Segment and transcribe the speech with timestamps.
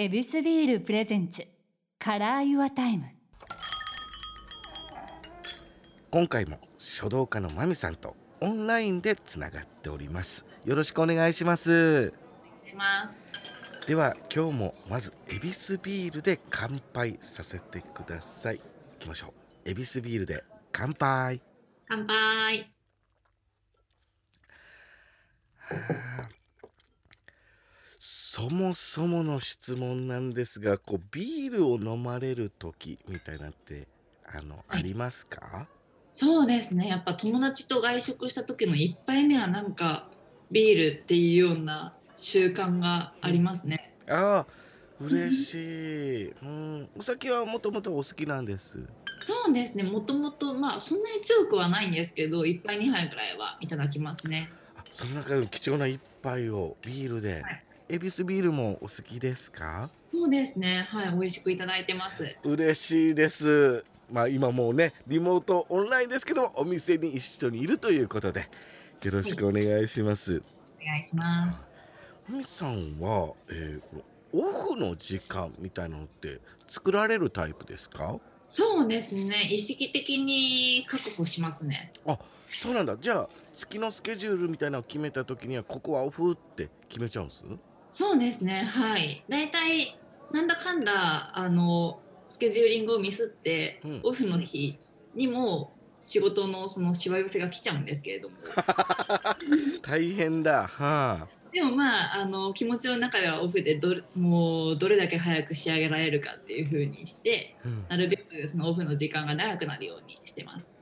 [0.00, 1.44] エビスビール presents
[1.98, 3.06] Color Your Time。
[6.12, 10.46] 今回も書道家の万美さんとオンラインでつながっております。
[10.64, 12.14] よろしくお願いします。
[12.64, 13.20] します。
[13.88, 18.58] では今日もまずエビスビールで乾杯させてください。
[18.58, 18.62] 行
[19.00, 19.34] きましょ
[19.66, 19.68] う。
[19.68, 21.40] エビスビールで乾杯。
[21.88, 22.70] 乾杯
[28.30, 33.88] そもそもの質問なんですがこうビールを飲まれる時みたいなって
[34.26, 35.66] あの、ありますか？
[36.06, 36.88] そうですね。
[36.88, 40.08] やっぱ友達と外食した時の1杯目はなんか
[40.50, 44.46] ビールっていうような習慣がありますね、ああ
[45.00, 48.78] 嬉しい、うん、お酒はもともとお好きなんです？
[49.20, 49.84] そうですね。
[49.84, 54.52] もともとまあそんなに強くはないんですけど1杯2杯ぐらいはいただきますね。
[54.76, 59.88] あその中でも貴重な一杯をビールで、はいエビスビールもお好きですか？
[60.12, 60.86] そうですね。
[60.90, 62.36] はい美味しくいただいてます。
[62.44, 63.82] 嬉しいです。
[64.12, 68.48] まあ今もうねリモートオンラインですけどもお店に一緒にいるということで
[69.02, 70.42] よろしくお願いします。
[70.82, 71.64] お願いします。
[72.28, 78.18] みさんは、えーこのオフの時間みたいなのって作られるタイプですか？
[78.50, 79.48] そうですね。
[79.50, 81.90] 意識的に確保しますね。
[82.06, 82.98] あそうなんだ。
[83.00, 87.42] じゃあ月のスケジュールみたいなのを決めた時にはここはオフって決めちゃうんです？
[87.90, 89.24] そうですねはい。
[89.28, 89.98] だいたい
[90.32, 94.00] なんだかんだあのスケジューリングをミスって、うん。
[94.04, 94.78] オフの日
[95.14, 95.72] にも
[96.04, 98.36] 仕事のそのしわ寄せが来ちゃうんですけれども。
[99.82, 100.66] 大変だ。
[100.66, 101.28] はあ。
[101.52, 107.86] でもまああの気持ちの中ではオフでどれもうどれだけ早く仕上げられるかっていう風にしてうん。
[107.88, 110.74] なるべくそのオフの時間が長くなるようにしてます。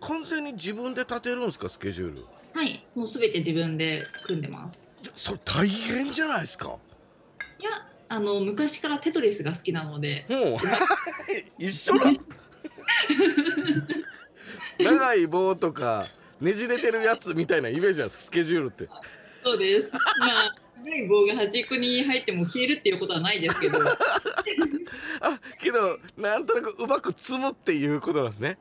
[0.00, 2.24] 完全に自分で立てるんですかスケジュール。
[2.54, 2.82] はい。
[2.94, 6.68] もう全て自分で組んでますそれ大変じゃないですか。
[6.68, 6.80] も
[7.60, 7.70] いや
[8.08, 10.26] あの昔からテトリスが好きなので。
[10.28, 10.56] う
[11.58, 12.12] 一緒だ。
[14.78, 16.06] 長い棒とか
[16.40, 18.88] ねじれてるやつみたいなイメージなんですスケジュールって。
[19.42, 19.92] そうです。
[19.92, 23.80] まあ、長い棒が端っこに入っても消えるっていうことはないですけど、
[25.20, 28.58] あけどなんとなくうまく積むっていうことなんですね。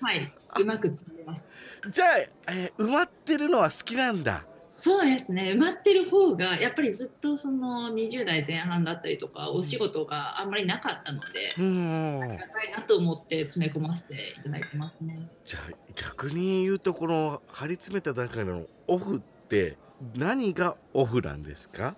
[0.00, 1.52] はい、うまく積めます。
[1.90, 2.18] じゃあ、
[2.52, 5.52] えー埋まってるのは好きなんだそうですね。
[5.54, 15.28] 埋まってる方がやっぱりずっとその20代前半だったりとかお仕事があんまりなかったので、うんありがたいなと思って詰め込ませていただいてますね。
[15.44, 19.76] じゃあ逆に言うとこの張り詰めた段階のオフって
[20.14, 21.96] 何がオフなんですか？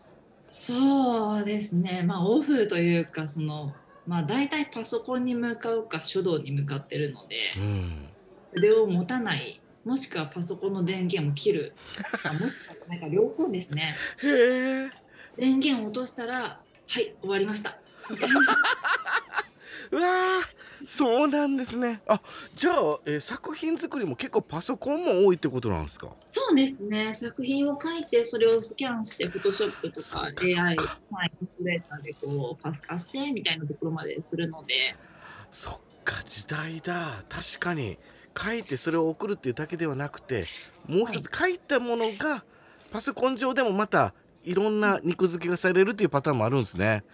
[0.49, 2.03] そうですね。
[2.03, 3.75] まあオフというかその
[4.07, 7.37] まあ大体パソコンに向かうか書道に向かってるので。
[7.59, 8.07] うん
[8.53, 9.61] 筆を持たない
[9.91, 11.75] もしくはパソコンの電源を切る。
[12.23, 13.97] あもしくはなんか両方ですね。
[15.37, 17.77] 電源を落としたらはい終わりました。
[19.91, 22.01] うわーそうなんですね。
[22.07, 22.21] あ
[22.55, 26.09] じゃあ、えー作品作りも結構パソコンも多いってことなんですか？
[26.31, 27.13] そうですね。
[27.13, 34.95] 作品を書いてそれをスキャンしてフォトショップとか AI かはいインスレーターでこうパス化してみたいなところまでするので。
[35.51, 37.25] そっか時代だ。
[37.29, 37.99] 確かに
[38.37, 40.45] 書いてそれを送るっていうだけではなくて
[40.87, 42.45] もう一つ書いたものが
[42.93, 44.15] パソコン上でもまた
[44.45, 47.05] いろんな肉付けがされるっていうパターンもあるんですね。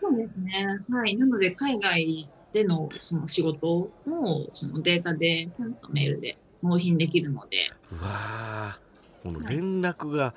[0.00, 0.66] そうですね。
[0.90, 1.16] はい。
[1.16, 7.72] なので海外でのその仕事もそのデータでポンとメールで納品できるので。
[7.92, 8.88] うわー。
[9.22, 10.34] この連絡が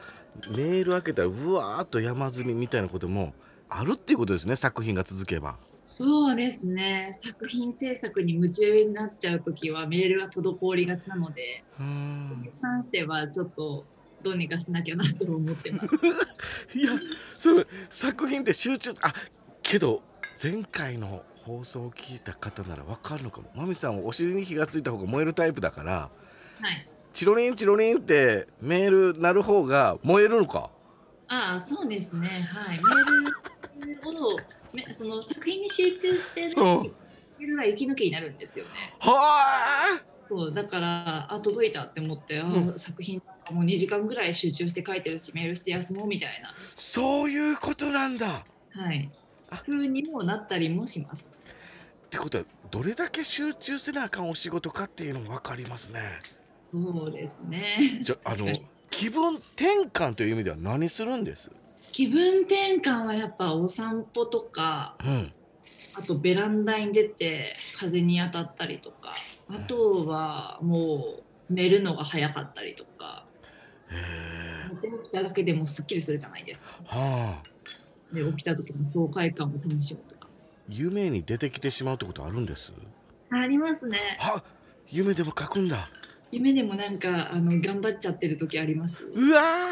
[0.50, 3.34] メール開けたらうわーっと山積みみたいなことも
[3.70, 5.58] あるっていうことですね作品が続けば。
[5.84, 7.12] そうですね。
[7.14, 13.86] 作品制作に夢中になっちゃう時はメールが滞りがちなのでうーんに関してはちょっと
[14.24, 15.86] どうにかしなきゃなと思ってます。
[16.78, 16.92] いや
[17.38, 19.14] それ作品って集中あ
[19.64, 20.02] けど
[20.42, 23.52] 前回の放送を聞いた方ならわかるのかも。
[23.56, 26.10] マミさんはお尻に火がついた方が燃えるタイプだから
[26.62, 26.88] はい。
[27.14, 30.70] チロリンチロリンってメール鳴る方が燃えるのか？
[31.28, 32.48] ああそうですね。
[32.54, 32.78] はい。
[32.78, 33.41] メール
[33.82, 34.38] を
[34.74, 38.72] めその作品に集中してるうんは息抜きになるんですよね。
[39.00, 40.02] はあ。
[40.30, 46.54] そうだからあ届いたって思って、あう作品もう2時間ぐらい集中して書いてるしメールして休もうみたいな。
[46.76, 48.46] そういうことなんだ。
[48.72, 49.10] はい。
[49.50, 49.64] あ。
[49.66, 51.36] 風にもなったりもします。
[52.06, 56.20] ってことはどれだけ集中せなあかんお仕事かっていうのも分かりますね。
[56.72, 58.02] そうですね。
[58.04, 58.54] じゃあの
[58.90, 61.50] 気分転換という意味では何するんです？
[61.92, 65.34] 気分転換はやっぱお散歩とかうん。
[65.94, 69.14] あとベランダに出て風に当たったりとか
[69.50, 71.18] あとはも
[71.50, 73.26] う寝るのが早かったりとか
[73.90, 76.72] 寝て起きただけでもすっきりするじゃないですか。
[76.86, 78.16] はあ。
[78.16, 80.30] で起きた時の爽快感を楽しむとか。
[80.70, 82.72] 夢に出てきてしまうってことあるんです？
[83.30, 84.18] ありますね。
[84.20, 84.42] は
[84.88, 85.90] 夢でも書くんだ。
[86.32, 89.04] 夢でもなんかあの頑張っちゃってる時あります。
[89.04, 89.72] うわ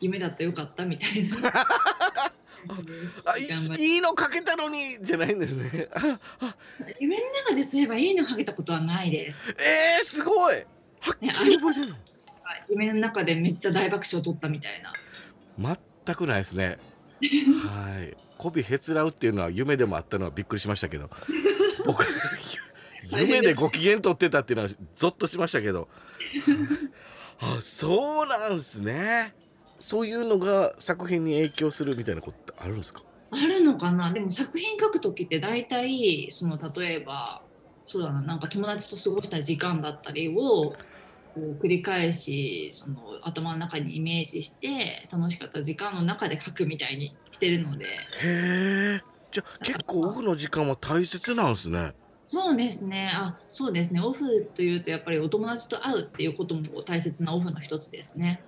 [0.00, 1.50] 夢だったよかったみたいな。
[1.50, 2.30] ー
[3.24, 3.44] あい
[3.78, 5.88] いいの書けたのにじゃないんですね。
[6.98, 9.42] 夢の中でそういえばいいのかけたことはないです。
[9.58, 10.56] えー、すごい。
[11.00, 11.96] はっきり覚えてるの
[12.68, 14.92] 夢の中でめっちゃ大爆笑取ったみたいな。
[16.06, 16.78] 全くないですね。
[17.66, 18.16] はい。
[18.38, 21.10] 媚びへつらうっていうのは夢でもあったのはびっくりしましたけど。
[21.84, 22.04] 僕
[23.04, 25.88] 夢でご機嫌取ってたっていうのはゾッとしましたけど。
[27.42, 29.34] あそうなんすね
[29.80, 33.02] そういうのが作品に影響するみたいなことってあるんですか？
[33.32, 34.12] あるのかな？
[34.12, 37.42] でも作品書く時って大体その例えば
[37.82, 40.74] そうだななんか友達と過ごした時間だったりを
[41.60, 47.86] 繰り返しその頭の中にイメージして楽しかった時間の中で書くみたいにしてるので。
[47.86, 47.88] へ
[48.22, 49.00] え
[49.32, 51.92] じゃあ結構オフの時間は大切なんですね。
[52.24, 53.10] そうですね。
[53.14, 54.00] あそうですね。
[54.00, 58.42] オフというとやっぱりお友達と会うっていうことも大切なオフの一つですね。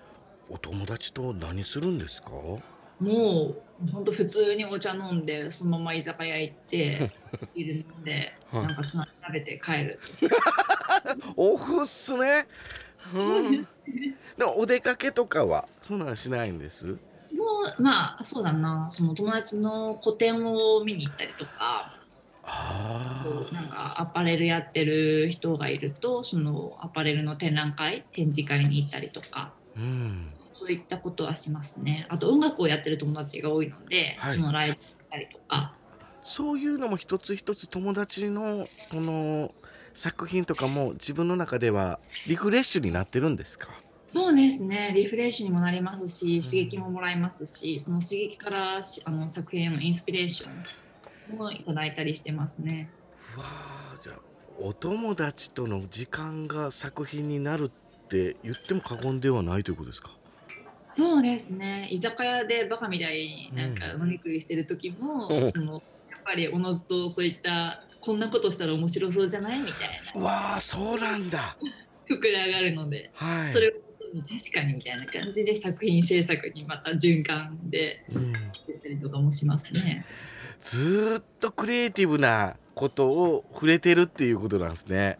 [0.52, 2.30] お友達と何するんですか？
[2.30, 2.60] も
[3.00, 7.10] う本当普通にお茶飲んでそのまま居酒屋行って
[7.54, 8.66] ビール飲んではい。
[8.66, 9.98] なんかつまみ食べて帰る。
[11.36, 12.46] オフっすね、
[13.14, 13.62] うん、
[14.36, 16.86] でもお出かけとかはそんなんしないんです？
[16.86, 16.96] も
[17.78, 18.88] うまあそうだな。
[18.90, 21.96] その友達の個展を見に行ったりとか
[22.44, 29.54] あなんかアパレルやってる人がいるとそのアパレルの展覧会展示会に行ったりとか。
[29.76, 30.28] うん
[30.62, 32.06] そういったことはしますね。
[32.08, 34.30] あと音楽をやってる友達が多いので、はい。
[34.30, 35.74] そのライブ行ったりとか。
[36.22, 39.52] そういうのも一つ一つ友達のこの
[39.92, 41.98] 作品とかも自分の中では
[42.28, 43.70] リフレッシュになってるんですか？
[44.08, 44.92] そうですね。
[44.94, 50.48] リフレッシュにもなりますし刺激ももらえますしその刺激からしあの作品へのインスピレーショ
[51.34, 52.88] ンもいただいたりしてますね。
[53.36, 54.16] うわあじゃあ
[54.60, 60.10] お友達との時間が作品になるって言っても過言ではないということですか？
[60.92, 61.88] そうですね。
[61.90, 65.50] 居酒屋でバカみたいになんか飲み食いしてる時も、うん。
[65.50, 65.80] そのやっ
[66.24, 70.20] ぱりおのずとそういったこんなことしたら面白そうじゃないみたいな。
[70.20, 71.56] うわあそうなんだ。
[72.08, 73.52] 膨れ上がるので、はい。
[73.52, 73.72] それを
[74.28, 78.32] 確かにみたいな感じで作品制作にまた循環でうん。
[78.52, 80.04] してたりとかもしますね。
[80.60, 85.18] ずーっとクリエイティブなことを触れてるっていうことなんですね。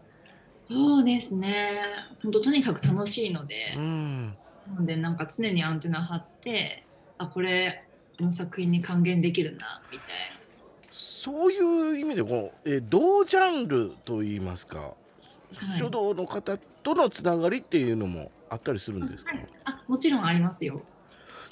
[0.65, 1.81] そうですね。
[2.21, 3.73] 本当とにかく楽しいので。
[3.75, 4.37] う、ん、
[4.67, 6.83] なのでなんか常にアンテナ張って
[7.17, 7.83] あこれ
[8.17, 10.13] この作品に還元できるなみたいな。
[10.91, 14.93] そういう意味でこのえ同ジャンルといいますか、はい
[15.77, 19.31] 書道の方とのつながりっていうのもあったりするんですか？
[19.31, 20.81] はいあもちろんありますよ。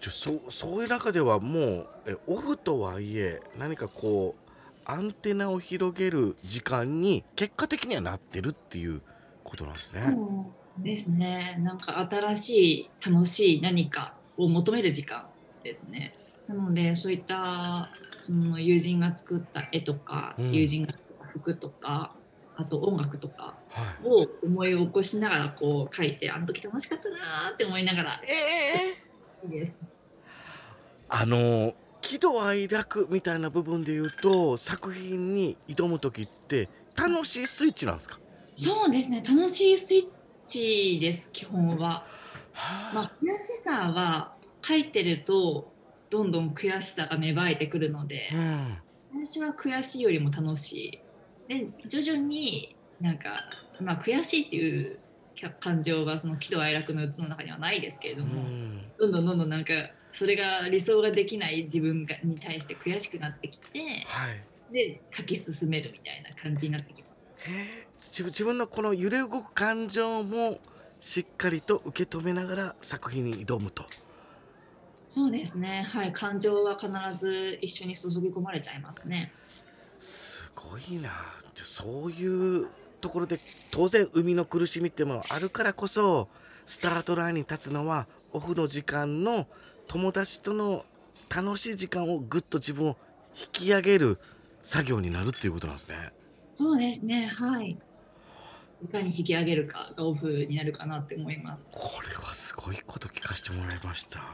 [0.01, 4.51] じゃあそうそういう中ではもうえオフとはいえ何かこう
[4.85, 9.01] アンテナを広げる時間に結果的にはなってるっていう
[9.43, 10.01] ことなんですね。
[10.07, 10.45] そう
[10.83, 11.57] ですね。
[11.61, 12.49] なんか新し
[12.81, 15.25] い楽しい何かを求める時間
[15.63, 16.15] ですね。
[16.47, 17.89] なのでそういった
[18.19, 22.15] その友人が作った絵とか、うん友人が作った服とか
[22.57, 24.07] あと音楽とかはい。
[24.07, 28.97] を思い起こしながらこう書いてあの時楽しかったなーって思いながらえ
[29.43, 29.83] えいいです。
[31.09, 38.17] あの喜怒哀楽みたいな部分で言うと作品に挑む時って楽しいスイッチなんですか？
[38.55, 39.23] そうですね。
[39.25, 40.05] 楽しいスイッ
[40.45, 42.05] チです基本は。
[42.53, 45.71] はまあ、悔しさは書いてると
[46.09, 48.29] どんどん悔しさが芽生えてくるので。
[48.33, 48.77] うん、
[49.25, 51.01] 最初は悔しいよりも楽しい
[51.47, 53.35] で徐々になんか、
[53.81, 54.99] まあ、悔しいっていう
[55.59, 59.73] 感情はその喜怒哀楽のうつの中にはないですけれどうも、ん、どんどんどんどんなんか
[60.13, 64.43] それが理想ができない自分がに対して悔しくなってきてはい。
[64.71, 67.33] で書き進めるみたいな感じになってきます。
[68.09, 70.57] 自分自分のこの揺れ動く感情も
[70.99, 73.85] しっかりと受け止めながら作品に挑むと。
[75.09, 76.89] そうですねはい感情は必
[77.19, 79.31] ず一緒に注ぎ込まれちゃいますね。
[79.99, 81.11] すごいな。
[81.55, 82.67] そういう
[83.01, 83.39] ところで
[83.71, 86.27] 当然生みの苦しみってものあるからこそ
[86.65, 89.47] スタートラインに立つのはオフの時間の
[89.87, 90.85] 友達との
[91.29, 92.97] 楽しい時間をぐっと自分を
[93.35, 94.19] 引き上げる
[94.63, 96.13] 作業になるっていうことなんですね。
[96.53, 97.77] そうですねはい
[98.83, 101.69] いかに引き上げるかがオフになるかなって思います。
[101.71, 104.19] これはすごいこと聞かせてもらいました。
[104.19, 104.31] は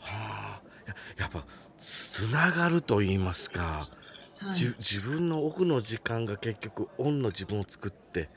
[0.00, 1.44] あ、ややっぱ
[1.78, 8.30] つながると言いますか、はいじ自分のオフの時間が結局オンの自分を作って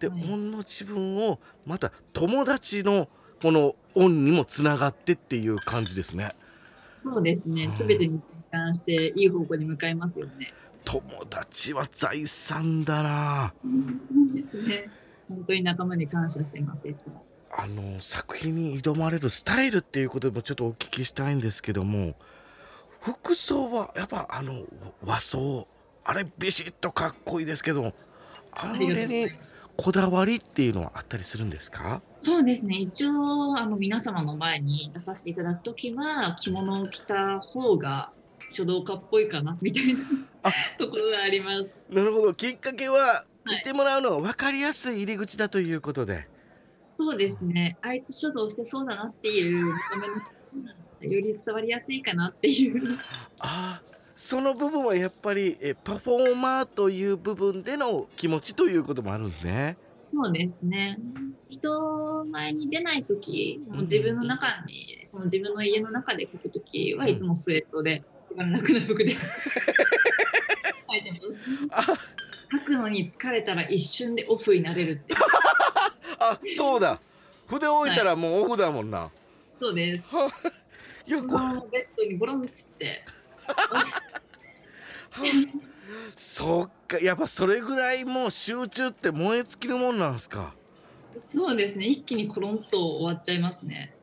[0.00, 3.08] で、はいオンの自分をまた友達の
[3.40, 6.32] このオンにもつながってっていう感じですね。
[7.04, 7.72] そうですねうん。
[7.72, 10.52] すべてに貫していい方向に向かいますよね。
[10.86, 13.52] 友達は財産だな。
[15.28, 16.88] 本当に仲間に感謝しています。
[17.50, 22.14] あの作品に挑まれるスタイルっていうこともちょっとお聞きしたいんですけども
[23.00, 24.64] 服装はやっぱあの
[25.04, 25.66] 和装
[26.04, 27.92] あれビシッとかっこいいですけど
[28.52, 29.30] あれに。
[29.78, 32.00] こだわりっていうのはあったりするんですか？
[32.16, 32.76] そうですね。
[32.76, 38.10] 一応あの皆様の前に出させていただくときは着物を着た方が
[38.50, 40.00] 書道家っぽいかなみたいな
[40.42, 41.80] あところがあります。
[41.90, 46.28] なるほどきっかけははい見てもらうのが分かりやすい入り口だということで、
[46.98, 47.76] そうですね。
[47.80, 49.74] あいつ書道してそうだなっていうよ
[51.00, 52.98] り伝わりやすいかなっていう。
[53.38, 59.76] ああその部分はやっぱりえパフォーマーという部分での気持ちということもあるんですね。
[60.12, 60.98] そうですね。
[61.50, 69.18] 人前に出ないとき、もう自分の中に、その自分の家の中で書くときはいつもスウェットで、一番楽な服で 書
[70.96, 71.50] いてます。
[71.70, 71.86] あ
[72.52, 75.14] 書くのに疲れたら一瞬でオフになれるって。
[76.18, 77.00] あそうだ
[77.46, 79.10] 筆置いたらもうオフだもんな。
[79.60, 80.10] そうです。
[81.06, 83.04] いやそこのベッドにボロンっつって。
[86.14, 90.54] そっかやっぱそれぐらいもう集中って燃え尽きるもんなんですか。
[91.18, 91.86] そうですね。
[91.86, 93.94] 一気にコロンと終わっちゃいますね。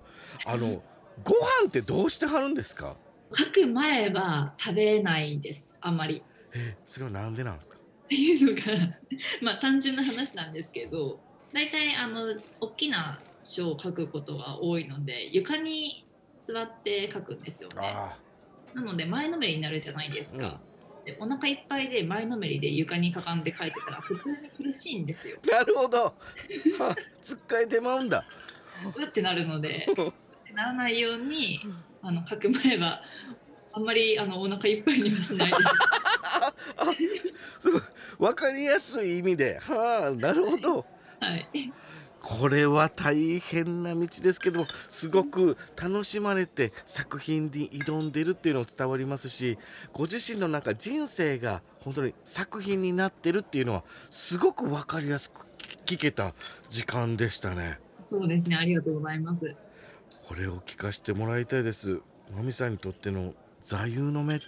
[0.45, 0.81] あの
[1.23, 2.95] ご飯ってどうしてはるんですか。
[3.35, 5.75] 書く前は食べないです。
[5.81, 6.23] あんまり。
[6.53, 7.77] えそれはなんでなんですか？
[7.77, 8.97] っていうのが
[9.41, 11.19] まあ単純な話なんですけど
[11.51, 12.25] 大体あの
[12.59, 16.05] 大きな書を書くことが多いので床に
[16.37, 18.17] 座って書くんですよねあ
[18.73, 20.59] なので前のめりになるじゃないですか、
[21.05, 25.97] でお腹いっぱいで前のめりで床にかがんで書いてたら普通に苦しいんですよあなるほど。
[26.79, 28.23] はつっかえてまうんだ。
[28.97, 29.87] うってなるので
[30.53, 31.59] ならないように
[32.03, 33.01] あの書く前は
[33.71, 35.57] あんまりあのお腹いっぱいにはしないで。
[37.59, 37.81] すごい
[38.19, 39.59] 分かりやすい意味で。
[39.59, 40.85] はあなるほど。
[41.19, 41.71] はい。
[42.21, 49.57] これは大変な道ですけどすごく楽しまれて作品に挑んでるっていうのも伝わりますし
[49.91, 55.41] ご自身の中人生が本当に作品になってるっていうのはすごく分かりやすく
[55.85, 56.33] 聞けた
[56.69, 57.79] 時間でしたね。
[58.07, 58.55] そうですね。
[58.55, 59.53] ありがとうございます
[60.33, 62.01] これを聞かせてもらいたいです。
[62.35, 64.43] まみさんにとっての座右の銘って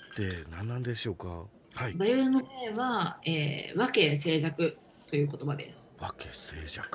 [0.49, 1.43] 何なんでしょうか？
[1.75, 1.95] はい。
[1.95, 5.93] 座右の銘は、えー、和敬静寂という言葉です。
[5.99, 6.89] 和気静寂。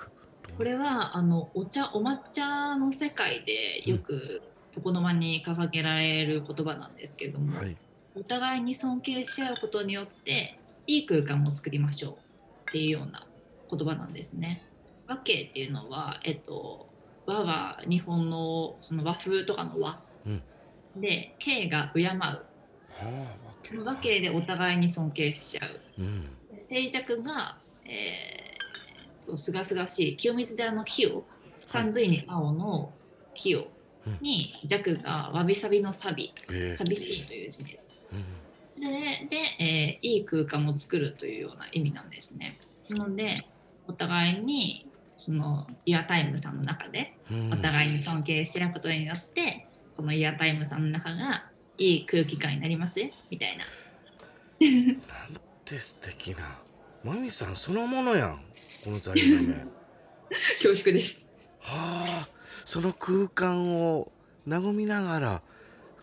[0.59, 4.43] これはあのお茶お抹茶の世界でよく
[4.75, 7.77] 床の間に掲げられる言葉なんですけども、はい。
[8.17, 12.17] お互いに尊敬し合うことによっていい空間を作りましょうっ
[12.73, 13.25] ていうような
[13.71, 14.65] 言葉なんですね。
[15.07, 16.90] 和敬っていうのは、えっと、
[17.31, 20.43] 和は日本のその和風とかの和、うん。
[21.01, 22.07] で敬が敬う。
[22.07, 22.41] は
[22.99, 23.41] あ
[23.85, 25.81] 和敬でお互いに尊敬し合う。
[26.01, 26.25] うん。
[26.59, 31.25] 静寂が、えー、とすがすがしい清水寺の清
[31.69, 32.93] 三髄に青の
[33.35, 33.67] 清
[34.07, 34.19] うん。
[34.21, 36.73] に弱がわびさびのサビえ。
[36.73, 37.97] ー寂しいという字です。
[38.13, 38.25] うん。
[38.67, 42.59] それで、えーいい空間を作るというような意味なんですね。
[42.89, 43.47] なので
[43.87, 44.90] お互いに
[45.21, 47.53] そのイヤータイムさんの中でうん。
[47.53, 51.45] お互いに尊敬し合うことによってこのイヤータイムさんの中が
[51.77, 53.01] いい空気感になります
[53.31, 53.65] みたいな。
[54.61, 56.59] なんて素敵な。
[57.05, 58.41] マミさんそのものやん
[58.85, 59.67] この座右の銘は
[60.31, 61.27] 恐縮です。
[61.65, 62.27] あ
[62.65, 64.11] その空間を
[64.49, 65.43] 和みながら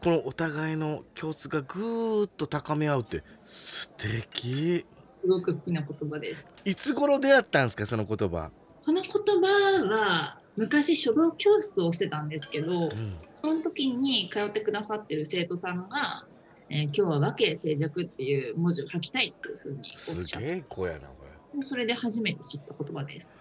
[0.04, 4.86] このお互いの共通がぐーっと高め合うって素敵。
[5.22, 6.46] すごく好きな言葉です。
[6.66, 8.52] いつ頃出会ったんですかその言葉、
[8.88, 16.26] この言葉は昔書道教室をしてたんですけどうん、その時に通ってくださってる生徒さんが、
[16.70, 20.48] えー今日は和敬静寂っていう文字を書きたいっていうふうにおっしゃって。
[20.48, 21.06] すげえ子やなこ
[21.54, 21.62] れ。
[21.62, 23.34] それで初めて知った言葉です。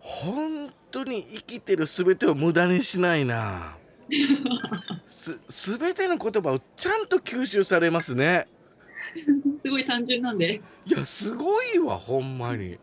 [0.00, 3.76] 本当に生きてる全てを無駄にしないな。
[5.06, 5.38] す
[5.76, 8.48] 全ての言葉をちゃんと吸収されますね。
[9.62, 10.62] すごい単純なんで。
[10.86, 12.78] いやすごいわほんまに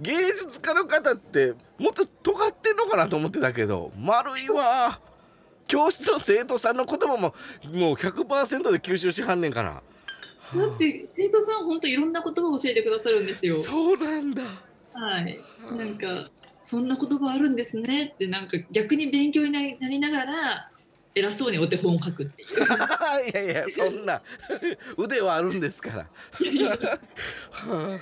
[0.00, 5.00] 芸術家の方ってもっと尖ってんのかなと思ってたけど丸いわ
[5.66, 7.34] 教室の生徒さんの言葉も
[7.72, 9.82] もう100%で吸収しはんねんから
[10.54, 13.56] だって生徒さん本当いろんな言葉を教えてくださるんですよ。
[13.56, 14.42] そうなんだ
[14.92, 15.40] はい、
[15.76, 20.70] なんかそんな言葉あるんですねってなんか逆に勉強になりなりながら
[21.14, 22.48] 偉そうにお手本を書くっていう。
[22.62, 24.22] いやいやそんな
[24.96, 26.06] 腕はあるんですから。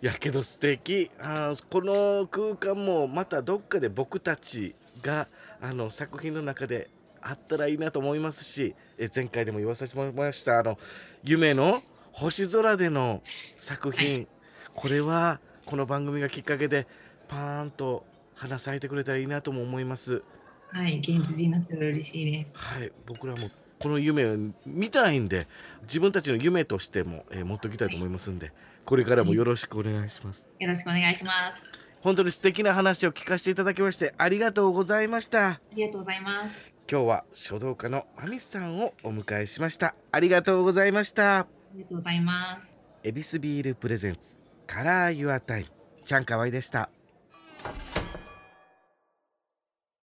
[0.00, 1.10] やけど素敵。
[1.18, 5.28] あーこの空間もまたどっかで僕たちが
[5.60, 6.88] あの作品の中で
[7.20, 10.78] あったらいいなと思いますしえ前回でも言わせてもらいましたあの
[11.24, 13.22] 夢の星空での
[13.58, 14.26] 作品、はい
[14.74, 16.86] これはこの番組がきっかけで
[17.26, 18.04] パーンと
[18.36, 20.22] 花咲いてくれたらいいなとも思います。
[20.70, 22.54] はい、現実になったら嬉しいです。
[22.56, 25.46] はい僕らもこの夢を見たいんで
[25.82, 28.52] 自分たちの夢としても、えー持っておきたいと思いますんで
[28.84, 30.46] これからもよろしくお願いします。
[30.58, 31.70] よろしくお願いします。
[32.00, 35.48] 本当に素敵な話を聞かせていただきましてありがとうございました。
[35.48, 36.60] ありがとうございます。
[36.90, 39.94] 今日は書道家の万美さんをお迎えしました。
[40.10, 41.40] ありがとうございました。
[41.40, 42.78] ありがとうございます。
[43.04, 45.68] エビスビール presents Color Your Time
[46.04, 46.90] ちゃんかわいでした